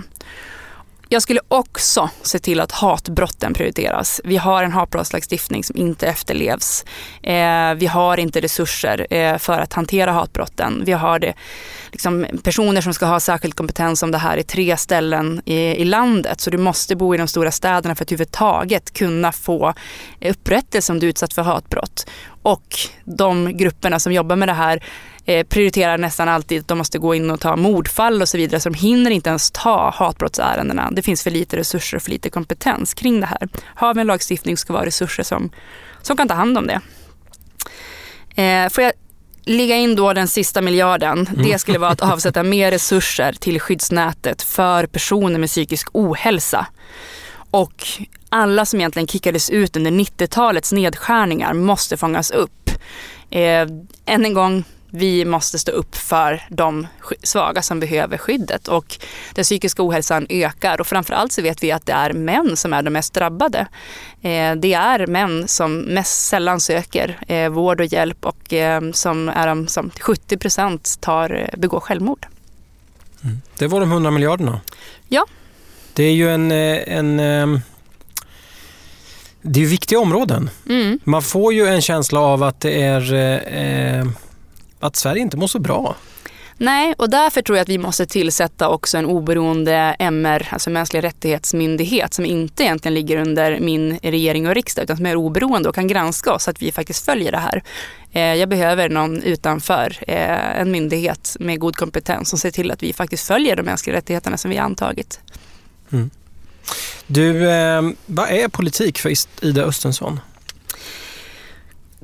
[1.11, 4.21] Jag skulle också se till att hatbrotten prioriteras.
[4.23, 6.85] Vi har en hatbrottslagstiftning som inte efterlevs.
[7.23, 10.83] Eh, vi har inte resurser eh, för att hantera hatbrotten.
[10.85, 11.33] Vi har det,
[11.91, 15.85] liksom, personer som ska ha särskild kompetens om det här i tre ställen i, i
[15.85, 16.41] landet.
[16.41, 19.73] Så du måste bo i de stora städerna för att överhuvudtaget kunna få
[20.21, 22.05] upprättelse om du är utsatt för hatbrott.
[22.41, 24.83] Och de grupperna som jobbar med det här
[25.25, 28.59] eh, prioriterar nästan alltid att de måste gå in och ta mordfall och så vidare.
[28.59, 30.91] Så de hinner inte ens ta hatbrottsärendena.
[30.91, 33.47] Det finns för lite resurser och för lite kompetens kring det här.
[33.63, 35.49] Har vi en lagstiftning ska vara resurser som,
[36.01, 36.81] som kan ta hand om det.
[38.41, 38.93] Eh, får jag
[39.49, 41.27] ligga in då den sista miljarden.
[41.27, 41.43] Mm.
[41.43, 46.65] Det skulle vara att avsätta mer resurser till skyddsnätet för personer med psykisk ohälsa.
[47.51, 47.87] Och
[48.29, 52.69] alla som egentligen kickades ut under 90-talets nedskärningar måste fångas upp.
[53.29, 53.67] Eh,
[54.05, 56.87] än en gång, vi måste stå upp för de
[57.23, 58.97] svaga som behöver skyddet och
[59.33, 62.81] den psykiska ohälsan ökar och framförallt så vet vi att det är män som är
[62.81, 63.59] de mest drabbade.
[64.21, 69.29] Eh, det är män som mest sällan söker eh, vård och hjälp och eh, som
[69.29, 72.25] är de som 70 procent tar, begår självmord.
[73.23, 73.41] Mm.
[73.57, 74.61] Det var de 100 miljarderna.
[75.07, 75.25] Ja.
[75.93, 77.61] Det är ju en, en
[79.41, 80.49] det är viktiga områden.
[80.69, 80.99] Mm.
[81.03, 84.07] Man får ju en känsla av att det är eh,
[84.79, 85.95] att Sverige inte mår så bra.
[86.61, 91.01] Nej, och därför tror jag att vi måste tillsätta också en oberoende MR, alltså mänskliga
[91.01, 95.75] rättighetsmyndighet som inte egentligen ligger under min regering och riksdag utan som är oberoende och
[95.75, 97.63] kan granska oss så att vi faktiskt följer det här.
[98.11, 102.83] Eh, jag behöver någon utanför, eh, en myndighet med god kompetens som ser till att
[102.83, 105.19] vi faktiskt följer de mänskliga rättigheterna som vi har antagit.
[105.91, 106.09] Mm.
[107.07, 110.19] Du, eh, vad är politik för Ida Östensson?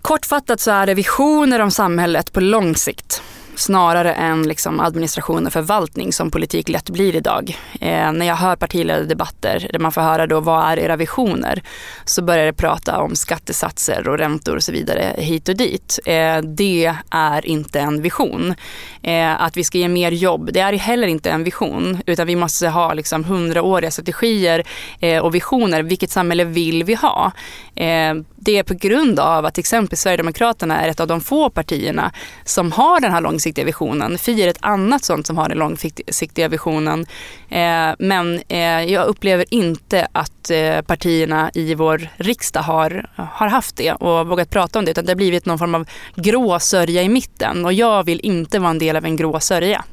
[0.02, 3.22] Kortfattat så är det visioner om samhället på lång sikt
[3.56, 7.58] snarare än liksom administration och förvaltning som politik lätt blir idag.
[7.82, 11.64] Eh, när jag hör partiledardebatter där man får höra då vad är era visioner
[12.06, 16.00] så börjar det prata om skattesatser och räntor och så vidare hit och dit.
[16.06, 18.56] Eh, det är inte en vision.
[19.06, 22.36] Eh, att vi ska ge mer jobb, det är heller inte en vision utan vi
[22.36, 24.64] måste ha liksom hundraåriga strategier
[25.00, 25.84] eh, och visioner.
[25.84, 27.32] Vilket samhälle vill vi ha?
[27.76, 28.14] Eh,
[28.46, 32.12] det är på grund av att till exempel Sverigedemokraterna är ett av de få partierna
[32.44, 34.18] som har den här långsiktiga visionen.
[34.18, 37.06] Fi är ett annat sånt som har den långsiktiga visionen.
[37.50, 43.78] Eh, men eh, jag upplever inte att eh, partierna i vår riksdag har, har haft
[43.78, 44.92] det och vågat prata om det.
[44.92, 48.60] Utan det har blivit någon form av grå sörja i mitten och jag vill inte
[48.60, 49.86] vara en del av en grå sörja.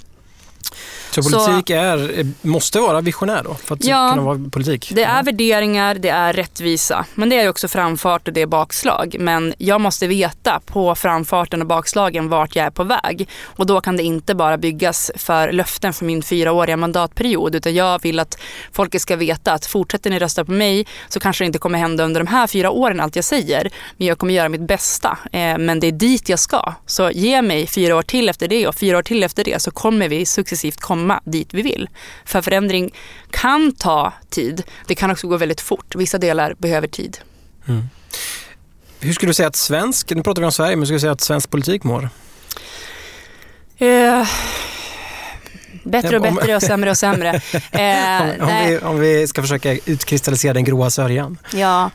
[1.14, 4.92] Så politik så, är, måste vara visionär då för att ja, kunna vara politik?
[4.94, 7.07] Det är värderingar, det är rättvisa.
[7.14, 9.16] Men det är också framfart och det är bakslag.
[9.18, 13.29] Men jag måste veta på framfarten och bakslagen vart jag är på väg.
[13.44, 17.55] Och då kan det inte bara byggas för löften för min fyraåriga mandatperiod.
[17.55, 18.38] Utan jag vill att
[18.72, 22.05] folket ska veta att fortsätter ni rösta på mig så kanske det inte kommer hända
[22.05, 23.70] under de här fyra åren allt jag säger.
[23.96, 25.18] Men jag kommer göra mitt bästa.
[25.33, 26.75] Eh, men det är dit jag ska.
[26.87, 29.70] Så ge mig fyra år till efter det och fyra år till efter det så
[29.70, 31.88] kommer vi successivt komma komma dit vi vill.
[32.25, 32.95] För förändring
[33.31, 34.62] kan ta tid.
[34.87, 35.95] Det kan också gå väldigt fort.
[35.95, 37.19] Vissa delar behöver tid.
[37.69, 37.88] Mm.
[39.01, 41.01] Hur skulle du säga att svensk, nu pratar vi om Sverige, men hur skulle du
[41.01, 42.09] säga att svensk politik mår?
[43.79, 44.29] Eh,
[45.85, 47.41] Bättre och bättre och sämre och sämre.
[47.73, 51.38] Eh, om, om, vi, om, vi, ska försöka utkristallisera den gråa sörjan.
[51.53, 51.91] Ja,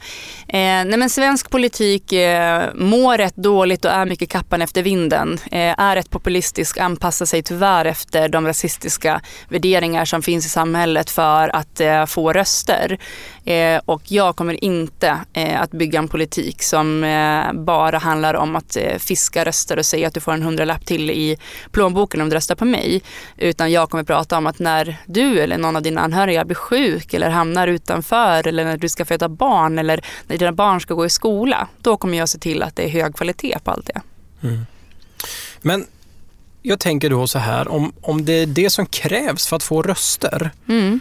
[0.48, 5.40] eh, nej men svensk politik eh, mår rätt dåligt och är mycket kappan efter vinden.
[5.52, 11.10] Eh, är rätt populistisk, anpassar sig tyvärr efter de rasistiska värderingar som finns i samhället
[11.10, 12.98] för att eh, få röster.
[13.46, 18.56] Eh, och jag kommer inte eh, att bygga en politik som eh, bara handlar om
[18.56, 21.38] att eh, fiska röster och säga att du får en hundralapp till i
[21.72, 23.02] plånboken om du röstar på mig.
[23.38, 27.14] Utan jag kommer prata om att när du eller någon av dina anhöriga blir sjuk
[27.14, 31.06] eller hamnar utanför eller när du ska föda barn eller när dina barn ska gå
[31.06, 31.68] i skola.
[31.82, 34.02] Då kommer jag se till att det är hög kvalitet på allt det.
[34.48, 34.66] Mm.
[35.62, 35.86] Men
[36.62, 39.82] jag tänker då så här, om, om det är det som krävs för att få
[39.82, 41.00] röster, Mm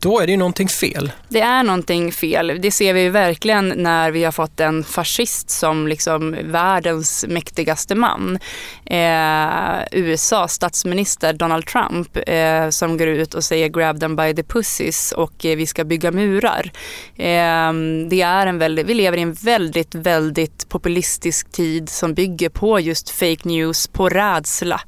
[0.00, 1.12] då är det ju någonting fel.
[1.28, 2.58] Det är någonting fel.
[2.60, 7.94] Det ser vi ju verkligen när vi har fått en fascist som liksom världens mäktigaste
[7.94, 8.38] man.
[8.84, 14.42] Eh, USAs statsminister Donald Trump eh, som går ut och säger grab them by the
[14.42, 16.70] pussies och eh, vi ska bygga murar.
[17.16, 17.72] Eh,
[18.08, 22.80] det är en väldigt, vi lever i en väldigt, väldigt populistisk tid som bygger på
[22.80, 24.80] just fake news, på rädsla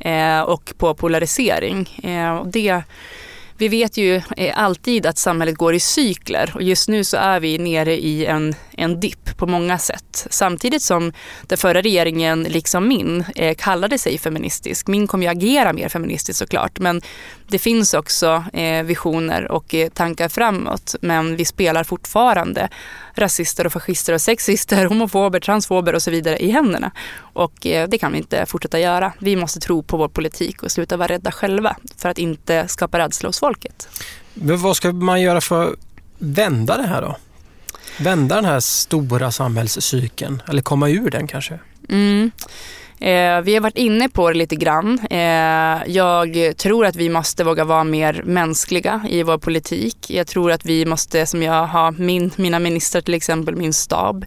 [0.00, 2.00] eh, och på polarisering.
[2.02, 2.82] Eh, och det
[3.58, 7.40] vi vet ju eh, alltid att samhället går i cykler och just nu så är
[7.40, 10.26] vi nere i en, en dipp på många sätt.
[10.30, 14.86] Samtidigt som den förra regeringen, liksom min, eh, kallade sig feministisk.
[14.86, 17.00] Min kommer ju agera mer feministiskt såklart men
[17.48, 22.68] det finns också eh, visioner och eh, tankar framåt men vi spelar fortfarande
[23.14, 26.90] rasister och fascister och sexister, homofober, transfober och så vidare i händerna.
[27.18, 29.12] Och eh, det kan vi inte fortsätta göra.
[29.18, 32.98] Vi måste tro på vår politik och sluta vara rädda själva för att inte skapa
[32.98, 33.88] rädsla hos folket.
[34.34, 35.78] Men vad ska man göra för att
[36.18, 37.16] vända det här då?
[38.00, 41.58] Vända den här stora samhällscykeln, eller komma ur den kanske?
[41.88, 42.30] Mm.
[43.00, 44.98] Eh, vi har varit inne på det lite grann.
[45.10, 50.10] Eh, jag tror att vi måste våga vara mer mänskliga i vår politik.
[50.10, 54.24] Jag tror att vi måste, som jag har, min, mina ministrar till exempel, min stab,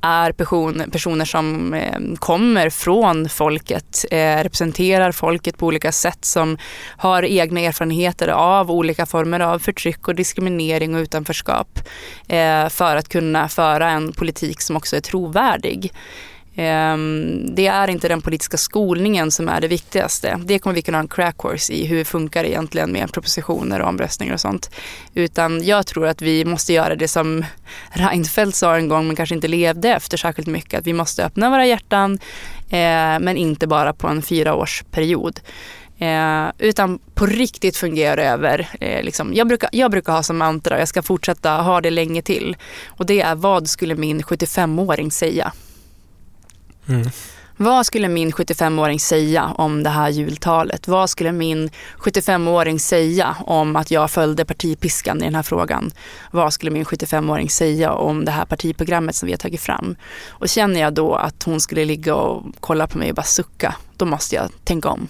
[0.00, 6.58] är person, personer som eh, kommer från folket, eh, representerar folket på olika sätt, som
[6.96, 11.78] har egna erfarenheter av olika former av förtryck och diskriminering och utanförskap
[12.28, 15.92] eh, för att kunna föra en politik som också är trovärdig.
[16.56, 20.40] Ehm, det är inte den politiska skolningen som är det viktigaste.
[20.44, 23.80] Det kommer vi kunna ha en crack course i hur det funkar egentligen med propositioner
[23.80, 24.70] och omröstningar och sånt.
[25.14, 27.44] Utan jag tror att vi måste göra det som
[27.90, 30.80] Reinfeldt sa en gång men kanske inte levde efter särskilt mycket.
[30.80, 32.18] Att vi måste öppna våra hjärtan
[32.70, 35.40] eh, men inte bara på en fyraårsperiod.
[35.98, 40.78] Eh, utan på riktigt fungera över, eh, liksom, jag, brukar, jag brukar ha som mantra,
[40.78, 42.56] jag ska fortsätta ha det länge till.
[42.86, 45.52] Och det är vad skulle min 75-åring säga?
[46.88, 47.10] Mm.
[47.56, 50.88] Vad skulle min 75-åring säga om det här jultalet?
[50.88, 55.90] Vad skulle min 75-åring säga om att jag följde partipiskan i den här frågan?
[56.30, 59.96] Vad skulle min 75-åring säga om det här partiprogrammet som vi har tagit fram?
[60.28, 63.74] Och känner jag då att hon skulle ligga och kolla på mig och bara sucka,
[63.96, 65.08] då måste jag tänka om.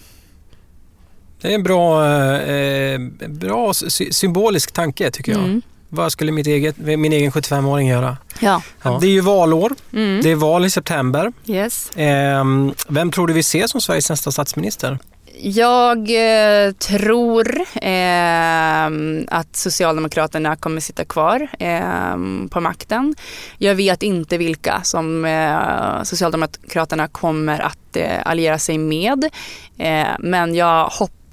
[1.41, 2.05] Det är en bra,
[2.41, 2.99] eh,
[3.29, 5.41] bra sy- symbolisk tanke tycker jag.
[5.41, 5.61] Mm.
[5.95, 8.17] Vad skulle mitt eget, min egen 75-åring göra?
[8.39, 8.61] Ja.
[8.83, 8.97] Ja.
[9.01, 9.71] Det är ju valår.
[9.93, 10.21] Mm.
[10.23, 11.33] Det är val i september.
[11.45, 11.91] Yes.
[11.95, 14.99] Ehm, vem tror du vi ser som Sveriges nästa statsminister?
[15.41, 18.85] Jag eh, tror eh,
[19.27, 22.15] att Socialdemokraterna kommer sitta kvar eh,
[22.49, 23.15] på makten.
[23.57, 29.23] Jag vet inte vilka som eh, Socialdemokraterna kommer att eh, alliera sig med.
[29.77, 31.24] Eh, men jag hoppas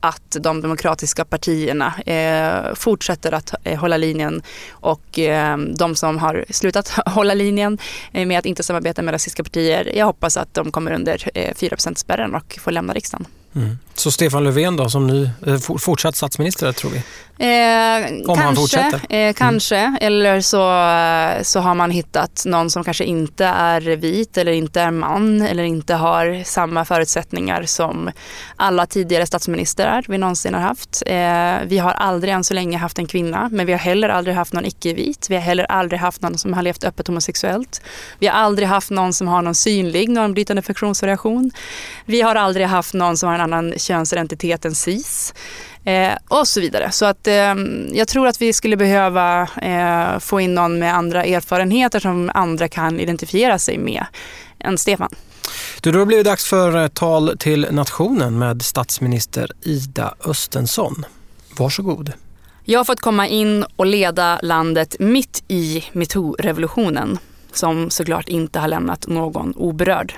[0.00, 6.44] att de demokratiska partierna eh, fortsätter att eh, hålla linjen och eh, de som har
[6.50, 7.78] slutat hålla linjen
[8.12, 11.54] eh, med att inte samarbeta med rasistiska partier, jag hoppas att de kommer under eh,
[11.54, 13.26] 4 spärren och får lämna riksdagen.
[13.94, 17.02] Så Stefan Löfven då som ny eh, for- fortsatt statsminister tror vi?
[17.38, 19.00] Eh, Om han kanske, fortsätter.
[19.10, 19.28] Mm.
[19.28, 19.96] eh, kanske.
[20.00, 20.80] eller så,
[21.38, 25.42] eh, så har man hittat någon som kanske inte är vit eller inte är man
[25.42, 28.10] eller inte har samma förutsättningar som
[28.56, 31.02] alla tidigare statsministrar vi någonsin har haft.
[31.06, 34.36] Eh, vi har aldrig än så länge haft en kvinna men vi har heller aldrig
[34.36, 35.26] haft någon icke-vit.
[35.30, 37.82] Vi har heller aldrig haft någon som har levt öppet homosexuellt.
[38.18, 41.50] Vi har aldrig haft någon som har någon synlig normbrytande funktionsvariation.
[42.06, 45.34] Vi har aldrig haft någon som har en annan könsidentitet än cis.
[45.84, 46.90] Eh, och så vidare.
[46.90, 47.54] Så att eh,
[47.92, 52.68] jag tror att vi skulle behöva eh, få in någon med andra erfarenheter som andra
[52.68, 54.06] kan identifiera sig med
[54.58, 55.14] än Stefan.
[55.80, 61.04] Du, då har det blivit dags för eh, tal till nationen med statsminister Ida Östensson.
[61.58, 62.12] Varsågod.
[62.64, 67.18] Jag har fått komma in och leda landet mitt i metoo-revolutionen
[67.52, 70.14] som såklart inte har lämnat någon oberörd.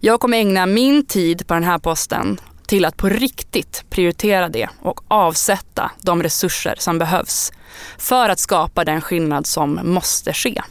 [0.00, 4.68] Jag kommer ägna min tid på den här posten till att på riktigt prioritera det
[4.82, 7.52] och avsätta de resurser som behövs
[7.98, 10.62] för att skapa den skillnad som måste ske.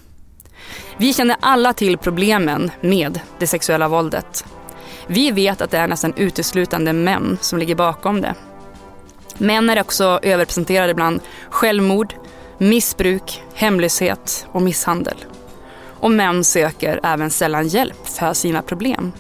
[0.98, 4.46] Vi känner alla till problemen med det sexuella våldet.
[5.08, 8.36] Vi vet att det är nästan uteslutande män som ligger bakom det.
[9.38, 12.14] Män är också överrepresenterade bland självmord,
[12.58, 15.16] missbruk, hemlöshet och misshandel.
[16.02, 19.12] Och män söker även sällan hjälp för sina problem.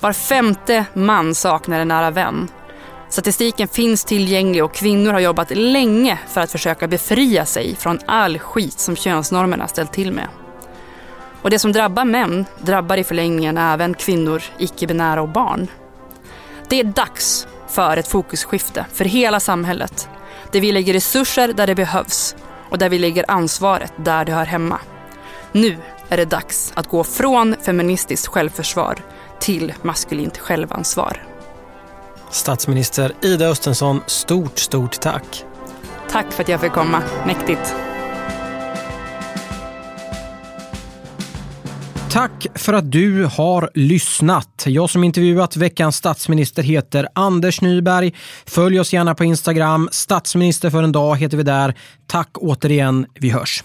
[0.00, 2.48] Var femte man saknar en nära vän.
[3.08, 8.38] Statistiken finns tillgänglig och kvinnor har jobbat länge för att försöka befria sig från all
[8.38, 10.28] skit som könsnormerna ställt till med.
[11.42, 15.68] Och det som drabbar män drabbar i förlängningen även kvinnor, icke-binära och barn.
[16.68, 20.08] Det är dags för ett fokusskifte för hela samhället.
[20.52, 22.36] Där vi lägger resurser där det behövs
[22.70, 24.80] och där vi lägger ansvaret där det hör hemma.
[25.52, 25.76] Nu
[26.08, 28.98] är det dags att gå från feministiskt självförsvar
[29.40, 31.22] till maskulint självansvar.
[32.30, 35.44] Statsminister Ida Östensson, stort, stort tack.
[36.10, 37.02] Tack för att jag fick komma.
[37.26, 37.74] Mäktigt.
[42.10, 44.64] Tack för att du har lyssnat.
[44.66, 48.14] Jag som intervjuat veckans statsminister heter Anders Nyberg.
[48.46, 49.88] Följ oss gärna på Instagram.
[49.92, 51.74] Statsminister för en dag heter vi där.
[52.06, 53.06] Tack återigen.
[53.14, 53.64] Vi hörs.